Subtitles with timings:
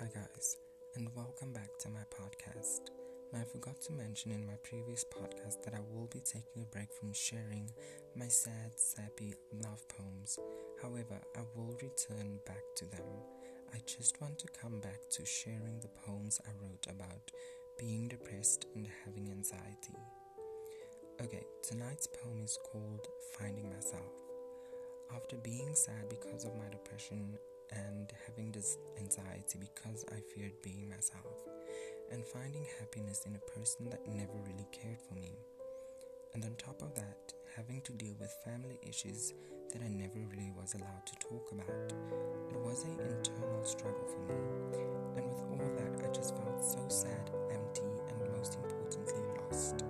[0.00, 0.56] Hi, guys,
[0.94, 2.88] and welcome back to my podcast.
[3.34, 6.72] Now, I forgot to mention in my previous podcast that I will be taking a
[6.72, 7.70] break from sharing
[8.16, 10.38] my sad, sappy love poems.
[10.80, 13.04] However, I will return back to them.
[13.74, 17.30] I just want to come back to sharing the poems I wrote about
[17.78, 19.98] being depressed and having anxiety.
[21.22, 23.06] Okay, tonight's poem is called
[23.38, 24.14] Finding Myself.
[25.14, 27.36] After being sad because of my depression
[27.72, 31.46] and having this anxiety because I feared being myself,
[32.10, 35.34] and finding happiness in a person that never really cared for me.
[36.34, 39.32] And on top of that, having to deal with family issues
[39.72, 41.92] that I never really was allowed to talk about.
[42.50, 44.82] It was an internal struggle for me.
[45.16, 49.89] And with all that, I just felt so sad, empty, and most importantly, lost.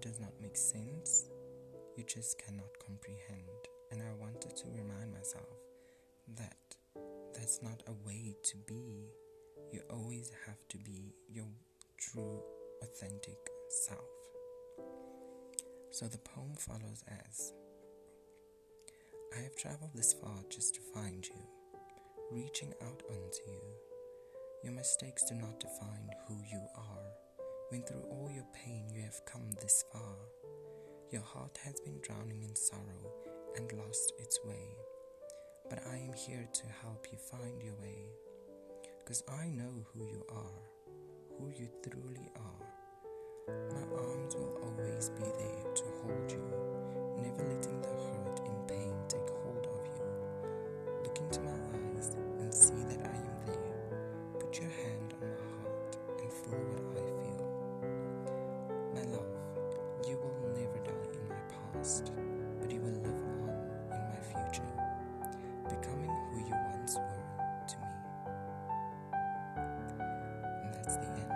[0.00, 1.26] Does not make sense,
[1.96, 3.60] you just cannot comprehend.
[3.90, 5.58] And I wanted to remind myself
[6.36, 6.76] that
[7.34, 9.08] that's not a way to be.
[9.72, 11.48] You always have to be your
[11.98, 12.42] true,
[12.82, 13.98] authentic self.
[15.90, 17.52] So the poem follows as
[19.36, 21.40] I have traveled this far just to find you,
[22.30, 23.62] reaching out unto you.
[24.64, 27.29] Your mistakes do not define who you are.
[27.70, 30.16] When through all your pain you have come this far,
[31.12, 33.14] your heart has been drowning in sorrow
[33.54, 34.74] and lost its way.
[35.68, 38.08] But I am here to help you find your way.
[39.06, 40.62] Cause I know who you are,
[41.38, 42.66] who you truly are.
[43.70, 46.42] My arms will always be there to hold you,
[47.22, 51.04] never letting the hurt and pain take hold of you.
[51.04, 54.40] Look into my eyes and see that I am there.
[54.40, 56.89] Put your hand on my heart and feel what
[70.90, 71.30] And the end.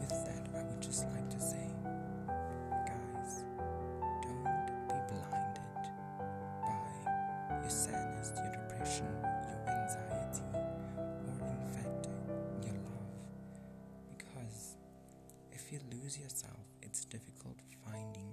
[0.00, 1.68] With that, I would just like to say,
[2.88, 3.44] guys,
[4.22, 4.44] don't
[4.88, 5.84] be blinded
[6.64, 9.12] by your sadness, your depression,
[9.44, 12.08] your anxiety, or in fact,
[12.64, 13.12] your love.
[14.16, 14.76] Because
[15.52, 18.32] if you lose yourself, it's difficult finding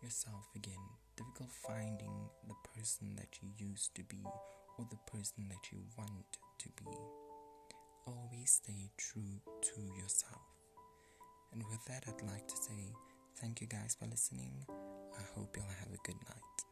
[0.00, 0.84] yourself again,
[1.16, 4.22] difficult finding the person that you used to be
[4.78, 7.29] or the person that you want to be.
[8.06, 10.42] Always stay true to yourself.
[11.52, 12.94] And with that, I'd like to say
[13.40, 14.64] thank you guys for listening.
[14.68, 16.69] I hope you'll have a good night.